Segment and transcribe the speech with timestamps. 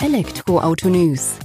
[0.00, 1.40] Elektroauto News.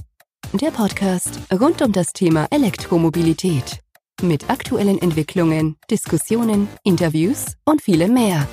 [0.52, 3.80] Der Podcast rund um das Thema Elektromobilität.
[4.22, 8.46] Mit aktuellen Entwicklungen, Diskussionen, Interviews und vielem mehr.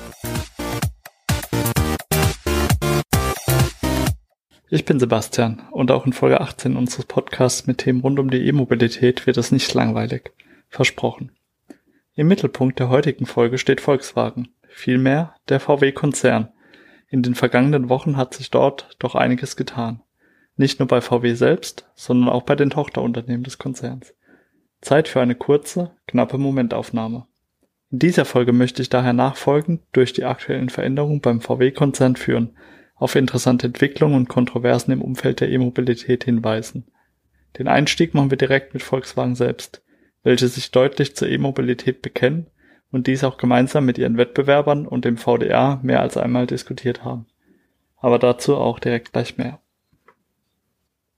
[4.70, 8.44] Ich bin Sebastian und auch in Folge 18 unseres Podcasts mit Themen rund um die
[8.48, 10.32] E-Mobilität wird es nicht langweilig.
[10.68, 11.30] Versprochen.
[12.16, 16.48] Im Mittelpunkt der heutigen Folge steht Volkswagen, vielmehr der VW-Konzern.
[17.12, 20.00] In den vergangenen Wochen hat sich dort doch einiges getan.
[20.56, 24.14] Nicht nur bei VW selbst, sondern auch bei den Tochterunternehmen des Konzerns.
[24.80, 27.26] Zeit für eine kurze, knappe Momentaufnahme.
[27.90, 32.56] In dieser Folge möchte ich daher nachfolgend durch die aktuellen Veränderungen beim VW-Konzern führen,
[32.94, 36.86] auf interessante Entwicklungen und Kontroversen im Umfeld der E-Mobilität hinweisen.
[37.58, 39.82] Den Einstieg machen wir direkt mit Volkswagen selbst
[40.22, 42.46] welche sich deutlich zur E-Mobilität bekennen
[42.92, 47.26] und dies auch gemeinsam mit ihren Wettbewerbern und dem VDA mehr als einmal diskutiert haben.
[47.96, 49.60] Aber dazu auch direkt gleich mehr.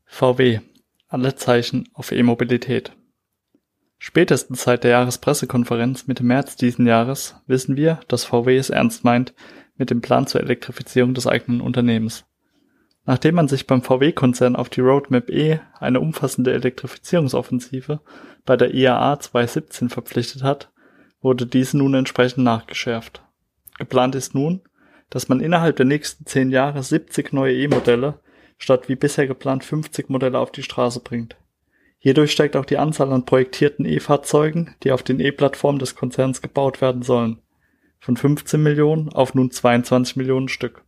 [0.06, 0.60] VW.
[1.08, 2.92] Alle Zeichen auf E-Mobilität.
[3.98, 9.34] Spätestens seit der Jahrespressekonferenz Mitte März diesen Jahres wissen wir, dass VW es ernst meint
[9.76, 12.24] mit dem Plan zur Elektrifizierung des eigenen Unternehmens.
[13.06, 18.00] Nachdem man sich beim VW-Konzern auf die Roadmap E eine umfassende Elektrifizierungsoffensive
[18.44, 20.70] bei der IAA 2017 verpflichtet hat,
[21.24, 23.24] wurde diese nun entsprechend nachgeschärft.
[23.78, 24.60] Geplant ist nun,
[25.10, 28.20] dass man innerhalb der nächsten zehn Jahre 70 neue E-Modelle
[28.58, 31.36] statt wie bisher geplant 50 Modelle auf die Straße bringt.
[31.98, 36.80] Hierdurch steigt auch die Anzahl an projektierten E-Fahrzeugen, die auf den E-Plattformen des Konzerns gebaut
[36.80, 37.40] werden sollen,
[37.98, 40.84] von 15 Millionen auf nun 22 Millionen Stück.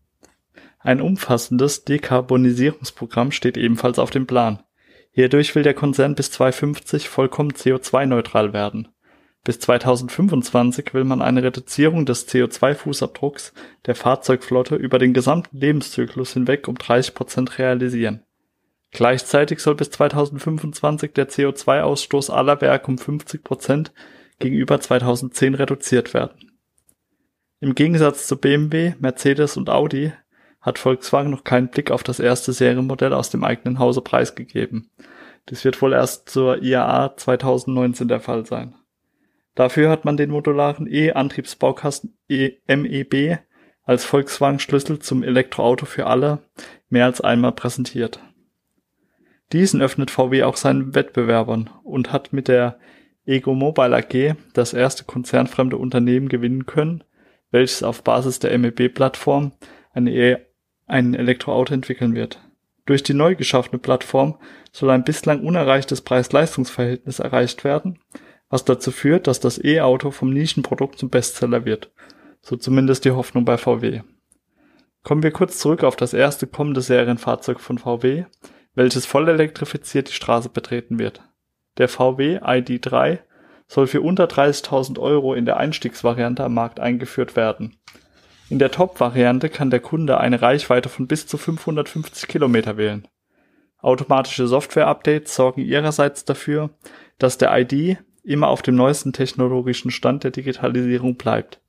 [0.78, 4.62] Ein umfassendes Dekarbonisierungsprogramm steht ebenfalls auf dem Plan.
[5.10, 8.88] Hierdurch will der Konzern bis 2050 vollkommen CO2-neutral werden.
[9.46, 13.52] Bis 2025 will man eine Reduzierung des CO2-Fußabdrucks
[13.86, 18.24] der Fahrzeugflotte über den gesamten Lebenszyklus hinweg um 30 Prozent realisieren.
[18.90, 23.92] Gleichzeitig soll bis 2025 der CO2-Ausstoß aller Werke um 50 Prozent
[24.40, 26.50] gegenüber 2010 reduziert werden.
[27.60, 30.12] Im Gegensatz zu BMW, Mercedes und Audi
[30.60, 34.90] hat Volkswagen noch keinen Blick auf das erste Serienmodell aus dem eigenen Hause preisgegeben.
[35.48, 38.74] Dies wird wohl erst zur IAA 2019 der Fall sein.
[39.56, 43.38] Dafür hat man den modularen E-Antriebsbaukasten e MEB
[43.82, 46.40] als Volkswagen-Schlüssel zum Elektroauto für alle
[46.90, 48.20] mehr als einmal präsentiert.
[49.52, 52.78] Diesen öffnet VW auch seinen Wettbewerbern und hat mit der
[53.24, 57.02] Ego Mobile AG das erste konzernfremde Unternehmen gewinnen können,
[57.50, 59.52] welches auf Basis der MEB-Plattform
[59.92, 60.36] eine e
[60.86, 62.40] ein Elektroauto entwickeln wird.
[62.84, 64.38] Durch die neu geschaffene Plattform
[64.70, 67.98] soll ein bislang unerreichtes Preis-Leistungs-Verhältnis erreicht werden,
[68.48, 71.92] was dazu führt, dass das E-Auto vom Nischenprodukt zum Bestseller wird.
[72.42, 74.02] So zumindest die Hoffnung bei VW.
[75.02, 78.24] Kommen wir kurz zurück auf das erste kommende Serienfahrzeug von VW,
[78.74, 81.22] welches voll elektrifiziert die Straße betreten wird.
[81.78, 83.18] Der VW ID3
[83.68, 87.76] soll für unter 30.000 Euro in der Einstiegsvariante am Markt eingeführt werden.
[88.48, 93.08] In der Top-Variante kann der Kunde eine Reichweite von bis zu 550 Kilometer wählen.
[93.78, 96.70] Automatische Software-Updates sorgen ihrerseits dafür,
[97.18, 101.60] dass der ID immer auf dem neuesten technologischen Stand der Digitalisierung bleibt.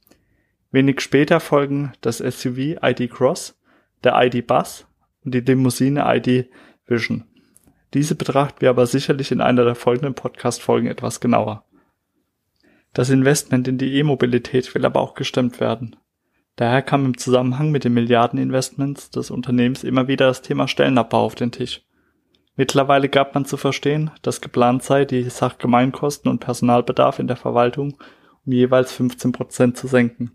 [0.71, 3.57] Wenig später folgen das SUV ID Cross,
[4.03, 4.85] der ID Bus
[5.23, 6.49] und die Limousine ID
[6.85, 7.23] Vision.
[7.93, 11.63] Diese betrachten wir aber sicherlich in einer der folgenden Podcast-Folgen etwas genauer.
[12.93, 15.95] Das Investment in die E-Mobilität will aber auch gestemmt werden.
[16.55, 21.35] Daher kam im Zusammenhang mit den Milliardeninvestments des Unternehmens immer wieder das Thema Stellenabbau auf
[21.35, 21.86] den Tisch.
[22.57, 27.97] Mittlerweile gab man zu verstehen, dass geplant sei, die Sachgemeinkosten und Personalbedarf in der Verwaltung
[28.45, 30.31] um jeweils 15 Prozent zu senken.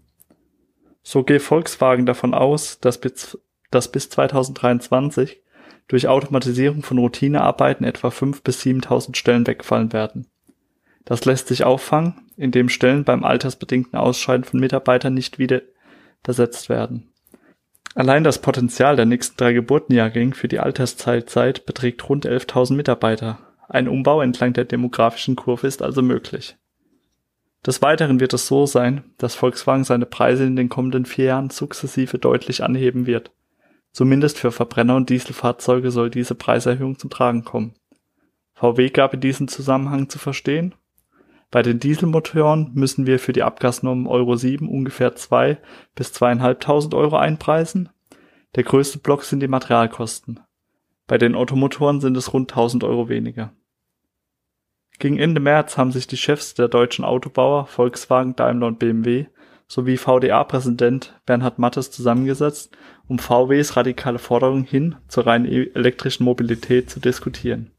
[1.02, 3.38] So geht Volkswagen davon aus, dass bis,
[3.70, 5.42] dass bis 2023
[5.88, 10.28] durch Automatisierung von Routinearbeiten etwa 5.000 bis 7.000 Stellen wegfallen werden.
[11.04, 15.62] Das lässt sich auffangen, indem Stellen beim altersbedingten Ausscheiden von Mitarbeitern nicht wieder
[16.24, 17.11] ersetzt werden.
[17.94, 23.38] Allein das Potenzial der nächsten drei Geburtenjahrgänge für die Altersteilzeit beträgt rund 11.000 Mitarbeiter.
[23.68, 26.56] Ein Umbau entlang der demografischen Kurve ist also möglich.
[27.64, 31.50] Des Weiteren wird es so sein, dass Volkswagen seine Preise in den kommenden vier Jahren
[31.50, 33.30] sukzessive deutlich anheben wird.
[33.92, 37.74] Zumindest für Verbrenner- und Dieselfahrzeuge soll diese Preiserhöhung zum Tragen kommen.
[38.54, 40.74] VW gab in diesem Zusammenhang zu verstehen,
[41.52, 45.58] bei den Dieselmotoren müssen wir für die Abgasnorm Euro 7 ungefähr 2
[45.94, 47.90] bis 2.500 Euro einpreisen.
[48.56, 50.40] Der größte Block sind die Materialkosten.
[51.06, 53.52] Bei den Automotoren sind es rund 1000 Euro weniger.
[54.98, 59.26] Gegen Ende März haben sich die Chefs der deutschen Autobauer Volkswagen, Daimler und BMW
[59.66, 62.74] sowie VDA-Präsident Bernhard Mattes zusammengesetzt,
[63.08, 67.72] um VWs radikale Forderung hin zur rein elektrischen Mobilität zu diskutieren.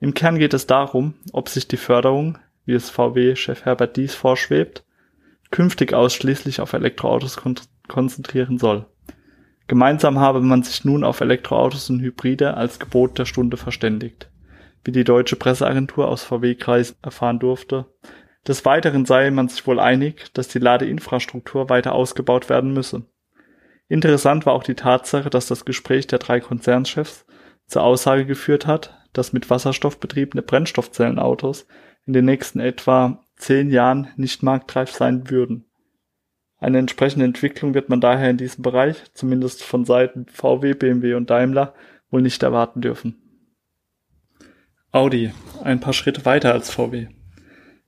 [0.00, 4.84] Im Kern geht es darum, ob sich die Förderung, wie es VW-Chef Herbert Dies vorschwebt,
[5.50, 7.54] künftig ausschließlich auf Elektroautos kon
[7.86, 8.86] konzentrieren soll.
[9.66, 14.30] Gemeinsam habe man sich nun auf Elektroautos und Hybride als Gebot der Stunde verständigt,
[14.84, 17.86] wie die deutsche Presseagentur aus VW-Kreis erfahren durfte.
[18.46, 23.04] Des Weiteren sei man sich wohl einig, dass die Ladeinfrastruktur weiter ausgebaut werden müsse.
[23.88, 27.26] Interessant war auch die Tatsache, dass das Gespräch der drei Konzernchefs
[27.66, 31.66] zur Aussage geführt hat, dass mit Wasserstoff betriebene Brennstoffzellenautos
[32.06, 35.64] in den nächsten etwa zehn Jahren nicht marktreif sein würden.
[36.58, 41.28] Eine entsprechende Entwicklung wird man daher in diesem Bereich, zumindest von Seiten VW, BMW und
[41.28, 41.74] Daimler,
[42.10, 43.16] wohl nicht erwarten dürfen.
[44.92, 47.08] Audi, ein paar Schritte weiter als VW.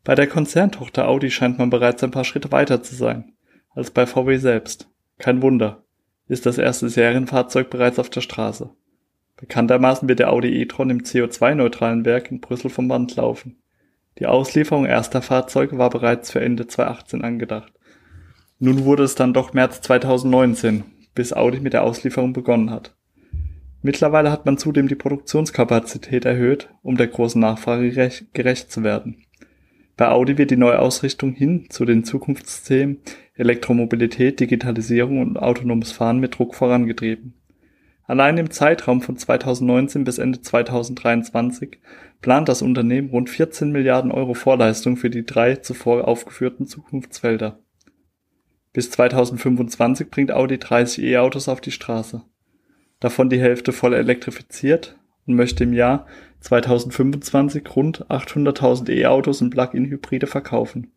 [0.03, 3.33] Bei der Konzerntochter Audi scheint man bereits ein paar Schritte weiter zu sein,
[3.71, 4.91] als bei VW selbst.
[5.19, 5.85] Kein Wunder,
[6.29, 8.71] ist das erste Serienfahrzeug bereits auf der Straße.
[9.37, 13.63] Bekanntermaßen wird der Audi e-tron im CO2-neutralen Werk in Brüssel vom Band laufen.
[14.19, 17.73] Die Auslieferung erster Fahrzeuge war bereits für Ende 2018 angedacht.
[18.59, 20.85] Nun wurde es dann doch März 2019,
[21.15, 22.95] bis Audi mit der Auslieferung begonnen hat.
[23.83, 29.23] Mittlerweile hat man zudem die Produktionskapazität erhöht, um der großen Nachfrage gerecht zu werden.
[29.97, 32.99] Bei Audi wird die Neuausrichtung hin zu den Zukunftsthemen
[33.35, 37.35] Elektromobilität, Digitalisierung und autonomes Fahren mit Druck vorangetrieben.
[38.07, 41.81] Allein im Zeitraum von 2019 bis Ende 2023
[42.21, 47.59] plant das Unternehmen rund 14 Milliarden Euro Vorleistung für die drei zuvor aufgeführten Zukunftsfelder.
[48.73, 52.23] Bis 2025 bringt Audi 30 E-Autos auf die Straße,
[53.01, 56.07] davon die Hälfte voll elektrifiziert und möchte im Jahr
[56.41, 60.93] 2025 rund 800.000 E-Autos und Plug-in-Hybride verkaufen.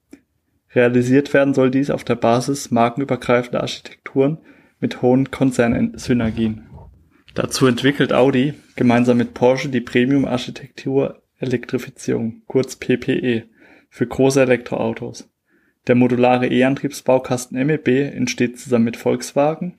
[0.76, 4.38] Realisiert werden soll dies auf der Basis markenübergreifender Architekturen
[4.80, 6.69] mit hohen Konzernsynergien.
[7.36, 13.44] Dazu entwickelt Audi gemeinsam mit Porsche die Premium-Architektur Elektrifizierung, kurz PPE,
[13.90, 15.30] für große Elektroautos.
[15.88, 19.78] Der modulare E-Antriebsbaukasten MEB entsteht zusammen mit Volkswagen.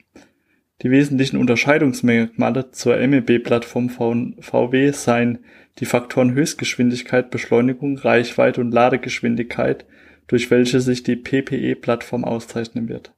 [0.82, 5.40] Die wesentlichen Unterscheidungsmerkmale zur MEB-Plattform von VW seien
[5.78, 9.84] die Faktoren Höchstgeschwindigkeit, Beschleunigung, Reichweite und Ladegeschwindigkeit,
[10.26, 13.12] durch welche sich die PPE-Plattform auszeichnen wird.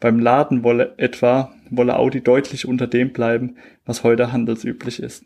[0.00, 5.24] Beim Laden wolle etwa wolle Audi deutlich unter dem bleiben, was heute handelsüblich ist.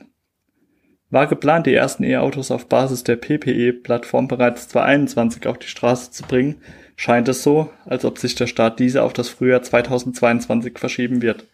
[1.10, 6.22] War geplant, die ersten E-Autos auf Basis der PPE-Plattform bereits 2021 auf die Straße zu
[6.24, 6.56] bringen,
[6.96, 11.46] scheint es so, als ob sich der Start dieser auf das Frühjahr 2022 verschieben wird.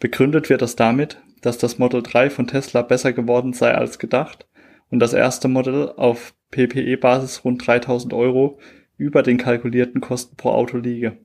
[0.00, 4.46] Begründet wird das damit, dass das Model 3 von Tesla besser geworden sei als gedacht
[4.90, 8.58] und das erste Modell auf PPE-Basis rund 3000 Euro
[8.96, 11.16] über den kalkulierten Kosten pro Auto liege.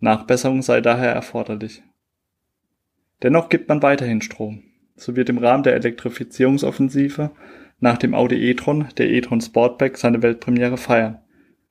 [0.00, 1.82] Nachbesserung sei daher erforderlich.
[3.22, 4.62] Dennoch gibt man weiterhin Strom.
[4.96, 7.30] So wird im Rahmen der Elektrifizierungsoffensive
[7.80, 11.18] nach dem Audi e-tron der e-tron Sportback seine Weltpremiere feiern.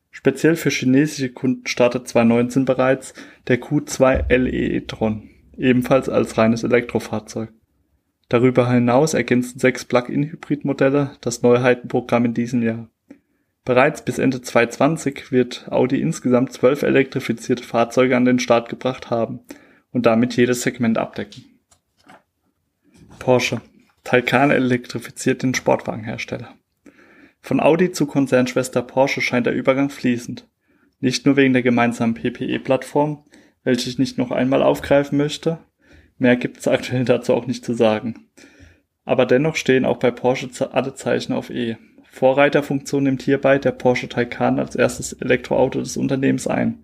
[0.09, 3.13] Speziell für chinesische Kunden startet 2019 bereits
[3.47, 7.51] der Q2 LE e-tron, ebenfalls als reines Elektrofahrzeug.
[8.29, 12.89] Darüber hinaus ergänzen sechs Plug-in-Hybrid-Modelle das Neuheitenprogramm in diesem Jahr.
[13.67, 19.41] Bereits bis Ende 2020 wird Audi insgesamt zwölf elektrifizierte Fahrzeuge an den Start gebracht haben
[19.91, 21.43] und damit jedes Segment abdecken.
[23.19, 23.59] Porsche.
[24.05, 26.55] Taycan elektrifiziert den Sportwagenhersteller.
[27.41, 30.47] Von Audi zu Konzernschwester Porsche scheint der Übergang fließend.
[31.01, 33.25] Nicht nur wegen der gemeinsamen PPE-Plattform,
[33.65, 35.57] welche ich nicht noch einmal aufgreifen möchte.
[36.17, 38.29] Mehr gibt es aktuell dazu auch nicht zu sagen.
[39.03, 41.75] Aber dennoch stehen auch bei Porsche alle Zeichen auf E.
[42.09, 46.79] Vorreiterfunktion nimmt hierbei der Porsche Taycan als erstes Elektroauto des Unternehmens ein.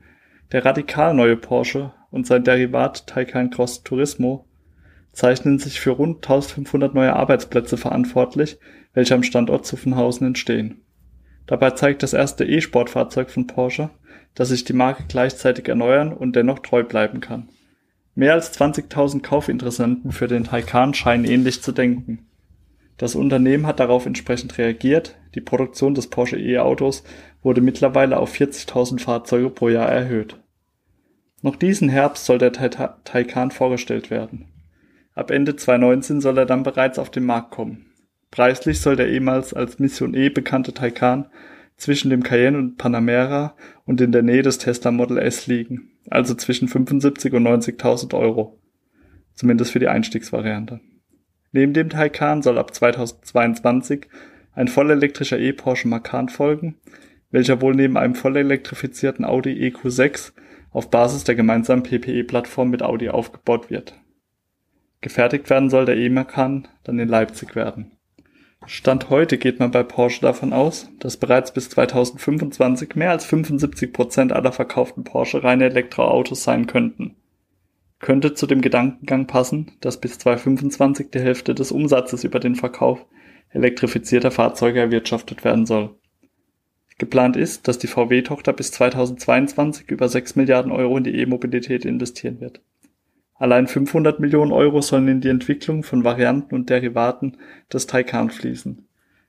[0.51, 4.45] Der radikal neue Porsche und sein Derivat Taycan Cross Turismo
[5.11, 8.57] zeichnen sich für rund 1500 neue Arbeitsplätze verantwortlich,
[8.93, 10.81] welche am Standort Zuffenhausen entstehen.
[11.45, 13.89] Dabei zeigt das erste E-Sportfahrzeug von Porsche,
[14.35, 17.49] dass sich die Marke gleichzeitig erneuern und dennoch treu bleiben kann.
[18.15, 22.27] Mehr als 20.000 Kaufinteressenten für den Taycan scheinen ähnlich zu denken.
[23.03, 27.03] Das Unternehmen hat darauf entsprechend reagiert, die Produktion des Porsche E-Autos
[27.41, 30.37] wurde mittlerweile auf 40.000 Fahrzeuge pro Jahr erhöht.
[31.41, 34.45] Noch diesen Herbst soll der Taycan vorgestellt werden.
[35.15, 37.87] Ab Ende 2019 soll er dann bereits auf den Markt kommen.
[38.31, 41.25] Preislich soll der ehemals als Mission E bekannte Taycan
[41.75, 46.35] zwischen dem Cayenne und Panamera und in der Nähe des Tesla Model S liegen, also
[46.35, 48.61] zwischen 75 und 90.000 Euro.
[49.33, 50.79] Zumindest für die Einstiegsvariante.
[51.53, 54.07] Neben dem Taycan soll ab 2022
[54.55, 56.75] ein vollelektrischer E-Porsche Macan folgen,
[57.29, 60.33] welcher wohl neben einem voll elektrifizierten Audi EQ6
[60.71, 63.93] auf Basis der gemeinsamen PPE-Plattform mit Audi aufgebaut wird.
[65.01, 67.91] Gefertigt werden soll der E-Macan dann in Leipzig werden.
[68.65, 73.93] Stand heute geht man bei Porsche davon aus, dass bereits bis 2025 mehr als 75
[73.93, 77.15] Prozent aller verkauften Porsche reine Elektroautos sein könnten.
[78.03, 83.05] Könnte zu dem Gedankengang passen, dass bis 2025 die Hälfte des Umsatzes über den Verkauf
[83.51, 85.95] elektrifizierter Fahrzeuge erwirtschaftet werden soll.
[86.97, 92.41] Geplant ist, dass die VW-Tochter bis 2022 über 6 Milliarden Euro in die E-Mobilität investieren
[92.41, 92.59] wird.
[93.35, 97.37] Allein 500 Millionen Euro sollen in die Entwicklung von Varianten und Derivaten
[97.71, 98.85] des Taycan fließen.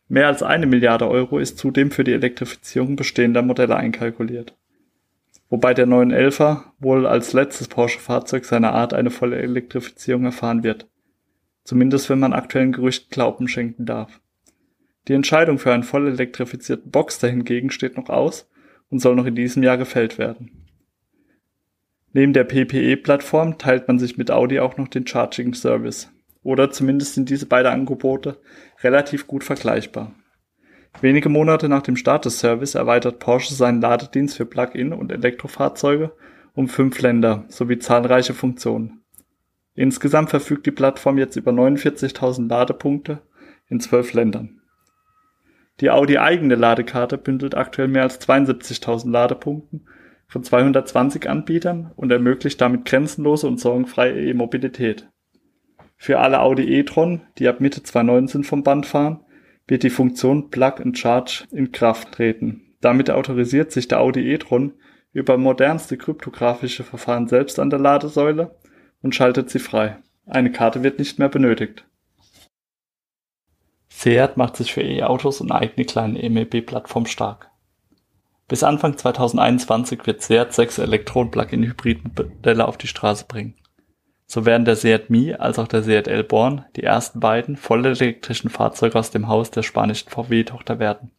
[0.08, 4.56] Mehr als eine Milliarde Euro ist zudem für die Elektrifizierung bestehender Modelle einkalkuliert.
[5.50, 10.88] Wobei der 911er wohl als letztes Porsche-Fahrzeug seiner Art eine volle Elektrifizierung erfahren wird.
[11.64, 14.20] Zumindest wenn man aktuellen Gerüchten Glauben schenken darf.
[15.08, 18.48] Die Entscheidung für einen voll elektrifizierten Boxster hingegen steht noch aus
[18.90, 20.64] und soll noch in diesem Jahr gefällt werden.
[22.12, 26.10] Neben der PPE-Plattform teilt man sich mit Audi auch noch den Charging Service.
[26.42, 28.38] Oder zumindest sind diese beiden Angebote
[28.82, 30.14] relativ gut vergleichbar.
[31.00, 36.12] Wenige Monate nach dem Start des Service erweitert Porsche seinen Ladedienst für Plug-in und Elektrofahrzeuge
[36.54, 39.02] um fünf Länder sowie zahlreiche Funktionen.
[39.74, 43.22] Insgesamt verfügt die Plattform jetzt über 49.000 Ladepunkte
[43.68, 44.60] in zwölf Ländern.
[45.80, 49.88] Die Audi eigene Ladekarte bündelt aktuell mehr als 72.000 Ladepunkten
[50.28, 55.08] von 220 Anbietern und ermöglicht damit grenzenlose und sorgenfreie E-Mobilität.
[55.96, 59.23] Für alle Audi e-tron, die ab Mitte 2019 vom Band fahren,
[59.66, 62.74] wird die Funktion Plug and Charge in Kraft treten.
[62.80, 64.74] Damit autorisiert sich der Audi e-tron
[65.12, 68.58] über modernste kryptografische Verfahren selbst an der Ladesäule
[69.02, 69.98] und schaltet sie frei.
[70.26, 71.86] Eine Karte wird nicht mehr benötigt.
[73.88, 77.50] Seat macht sich für E-Autos und eigene kleine MEB-Plattform stark.
[78.48, 83.54] Bis Anfang 2021 wird Seat sechs Elektron-Plug-in-Hybrid-Modelle auf die Straße bringen.
[84.26, 88.98] So werden der Seat Mii als auch der Seat Elborn die ersten beiden vollelektrischen Fahrzeuge
[88.98, 91.10] aus dem Haus der spanischen VW-Tochter werden.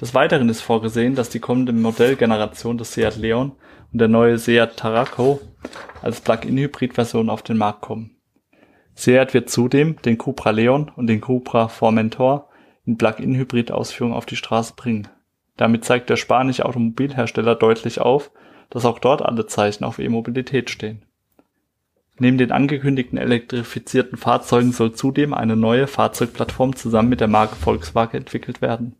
[0.00, 3.52] Des Weiteren ist vorgesehen, dass die kommende Modellgeneration des Seat Leon
[3.92, 5.40] und der neue Seat Tarraco
[6.02, 8.16] als Plug-in-Hybrid-Version auf den Markt kommen.
[8.94, 12.48] Seat wird zudem den Cupra Leon und den Cupra Formentor
[12.84, 15.08] in Plug-in-Hybrid-Ausführung auf die Straße bringen
[15.60, 18.30] damit zeigt der spanische Automobilhersteller deutlich auf,
[18.70, 21.04] dass auch dort alle Zeichen auf E-Mobilität stehen.
[22.20, 28.18] Neben den angekündigten elektrifizierten Fahrzeugen soll zudem eine neue Fahrzeugplattform zusammen mit der Marke Volkswagen
[28.18, 28.94] entwickelt werden.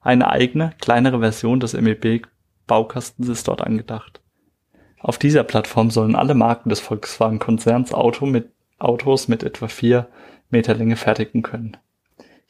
[0.00, 4.22] Eine eigene, kleinere Version des MEB-Baukastens ist dort angedacht.
[4.98, 10.08] Auf dieser Plattform sollen alle Marken des Volkswagen-Konzerns Auto mit, Autos mit etwa vier
[10.48, 11.76] Meter Länge fertigen können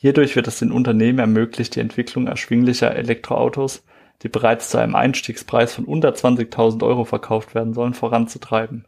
[0.00, 3.84] Hierdurch wird es den Unternehmen ermöglicht, die Entwicklung erschwinglicher Elektroautos,
[4.22, 8.86] die bereits zu einem Einstiegspreis von unter 20.000 Euro verkauft werden sollen, voranzutreiben.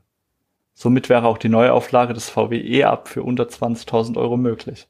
[0.75, 4.89] Somit wäre auch die Neuauflage des VW E-Up für unter 20.000 Euro möglich.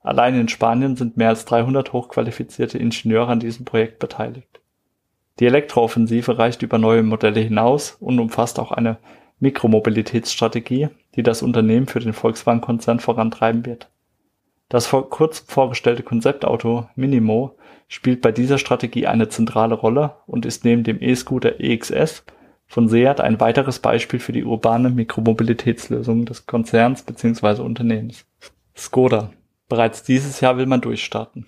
[0.00, 4.60] Allein in Spanien sind mehr als 300 hochqualifizierte Ingenieure an diesem Projekt beteiligt.
[5.40, 8.98] Die Elektrooffensive reicht über neue Modelle hinaus und umfasst auch eine
[9.40, 13.88] Mikromobilitätsstrategie, die das Unternehmen für den Volkswagen-Konzern vorantreiben wird.
[14.68, 17.56] Das vor kurzem vorgestellte Konzeptauto Minimo
[17.88, 22.24] spielt bei dieser Strategie eine zentrale Rolle und ist neben dem E-Scooter EXS
[22.66, 27.62] von Seat ein weiteres Beispiel für die urbane Mikromobilitätslösung des Konzerns bzw.
[27.62, 28.26] Unternehmens.
[28.76, 29.30] Skoda.
[29.68, 31.46] Bereits dieses Jahr will man durchstarten.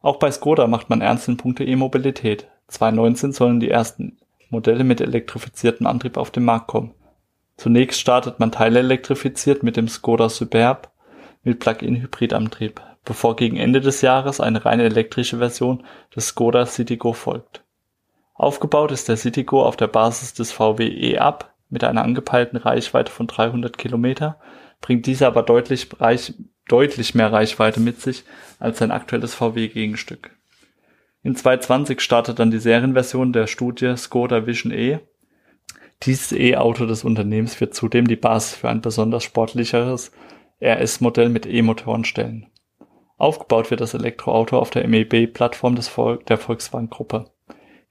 [0.00, 2.48] Auch bei Skoda macht man ernst in puncto E-Mobilität.
[2.68, 4.18] 2019 sollen die ersten
[4.50, 6.94] Modelle mit elektrifiziertem Antrieb auf den Markt kommen.
[7.56, 10.90] Zunächst startet man teilelektrifiziert mit dem Skoda Superb
[11.44, 17.61] mit Plug-in-Hybridantrieb, bevor gegen Ende des Jahres eine rein elektrische Version des Skoda Citigo folgt.
[18.42, 23.28] Aufgebaut ist der Citigo auf der Basis des VW e-Up mit einer angepeilten Reichweite von
[23.28, 24.40] 300 Kilometer,
[24.80, 26.34] bringt dieser aber deutlich, reich,
[26.66, 28.24] deutlich mehr Reichweite mit sich
[28.58, 30.36] als sein aktuelles VW-Gegenstück.
[31.22, 34.98] In 2020 startet dann die Serienversion der Studie Skoda Vision E.
[36.02, 40.10] Dieses E-Auto des Unternehmens wird zudem die Basis für ein besonders sportlicheres
[40.60, 42.48] RS-Modell mit E-Motoren stellen.
[43.18, 47.31] Aufgebaut wird das Elektroauto auf der MEB-Plattform der Volkswagen-Gruppe.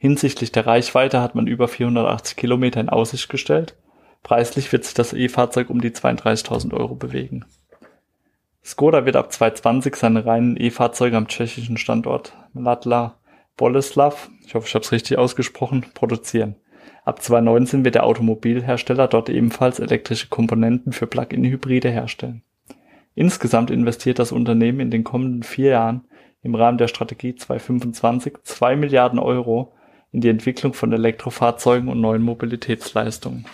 [0.02, 3.76] Hinsichtlich der Reichweite hat man über 480 Kilometer in Aussicht gestellt.
[4.24, 7.46] Preislich wird sich das E-Fahrzeug um die 32.000 Euro bewegen.
[8.66, 13.20] Skoda wird ab 2020 seine reinen E-Fahrzeuge am tschechischen Standort Mladla
[13.58, 16.56] Boleslav, ich hoffe, ich habe es richtig ausgesprochen, produzieren.
[17.06, 22.42] Ab 2019 wird der Automobilhersteller dort ebenfalls elektrische Komponenten für Plug-in-Hybride herstellen.
[23.14, 26.06] Insgesamt investiert das Unternehmen in den kommenden vier Jahren
[26.42, 29.74] im Rahmen der Strategie 2025 zwei Milliarden Euro
[30.12, 33.46] in die Entwicklung von Elektrofahrzeugen und neuen Mobilitätsleistungen.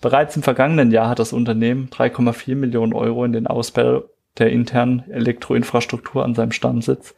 [0.00, 4.04] Bereits im vergangenen Jahr hat das Unternehmen 3,4 Millionen Euro in den Ausbau
[4.38, 7.14] der internen Elektroinfrastruktur an seinem Stammsitz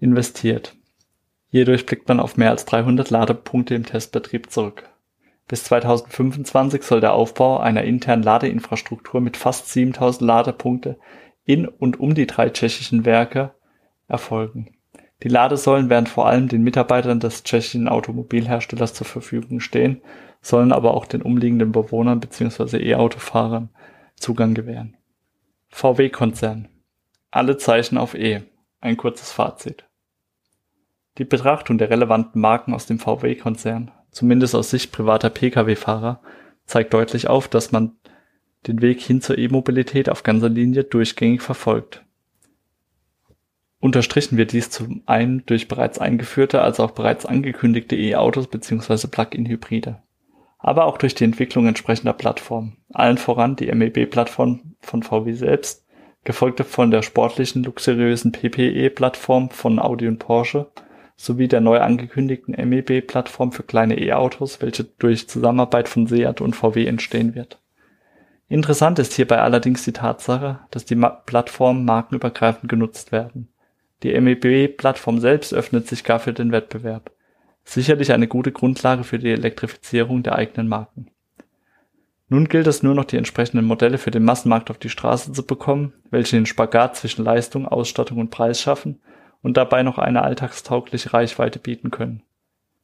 [0.00, 0.74] investiert.
[1.50, 4.88] Hierdurch blickt man auf mehr als 300 Ladepunkte im Testbetrieb zurück.
[5.48, 10.98] Bis 2025 soll der Aufbau einer internen Ladeinfrastruktur mit fast 7000 Ladepunkte
[11.44, 13.54] in und um die drei tschechischen Werke
[14.08, 14.77] erfolgen.
[15.22, 20.00] Die Ladesäulen werden vor allem den Mitarbeitern des tschechischen Automobilherstellers zur Verfügung stehen,
[20.40, 22.78] sollen aber auch den umliegenden Bewohnern bzw.
[22.78, 23.70] E-Autofahrern
[24.16, 24.96] Zugang gewähren.
[25.70, 26.68] VW-Konzern.
[27.30, 28.42] Alle Zeichen auf E.
[28.80, 29.84] Ein kurzes Fazit.
[31.18, 36.20] Die Betrachtung der relevanten Marken aus dem VW-Konzern, zumindest aus Sicht privater Pkw-Fahrer,
[36.64, 37.96] zeigt deutlich auf, dass man
[38.66, 42.04] den Weg hin zur E-Mobilität auf ganzer Linie durchgängig verfolgt.
[43.80, 49.06] Unterstrichen wird dies zum einen durch bereits eingeführte als auch bereits angekündigte E-Autos bzw.
[49.06, 50.02] Plug-in-Hybride,
[50.58, 55.86] aber auch durch die Entwicklung entsprechender Plattformen, allen voran die MEB-Plattform von VW selbst,
[56.24, 60.66] gefolgt von der sportlichen, luxuriösen PPE-Plattform von Audi und Porsche
[61.14, 66.84] sowie der neu angekündigten MEB-Plattform für kleine E-Autos, welche durch Zusammenarbeit von Seat und VW
[66.86, 67.60] entstehen wird.
[68.48, 73.48] Interessant ist hierbei allerdings die Tatsache, dass die Plattformen markenübergreifend genutzt werden
[74.02, 77.10] die MEB-Plattform selbst öffnet sich gar für den Wettbewerb.
[77.64, 81.10] Sicherlich eine gute Grundlage für die Elektrifizierung der eigenen Marken.
[82.28, 85.44] Nun gilt es nur noch die entsprechenden Modelle für den Massenmarkt auf die Straße zu
[85.44, 89.00] bekommen, welche den Spagat zwischen Leistung, Ausstattung und Preis schaffen
[89.42, 92.22] und dabei noch eine alltagstaugliche Reichweite bieten können.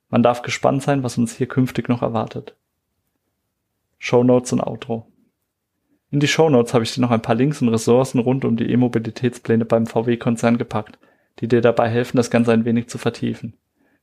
[0.09, 2.57] Man darf gespannt sein, was uns hier künftig noch erwartet.
[3.99, 5.11] Show Notes und Outro.
[6.15, 8.57] In die Show Notes habe ich dir noch ein paar Links und Ressourcen rund um
[8.57, 10.97] die E-Mobilitätspläne beim VW-Konzern gepackt,
[11.41, 13.55] die dir dabei helfen, das Ganze ein wenig zu vertiefen.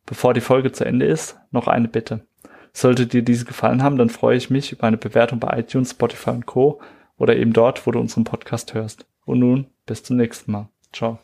[0.06, 2.26] Bevor die Folge zu Ende ist, noch eine Bitte.
[2.74, 6.32] Sollte dir diese gefallen haben, dann freue ich mich über eine Bewertung bei iTunes, Spotify
[6.32, 6.82] und Co.
[7.18, 9.06] oder eben dort, wo du unseren Podcast hörst.
[9.24, 10.68] Und nun, bis zum nächsten Mal.
[10.92, 11.18] Ciao.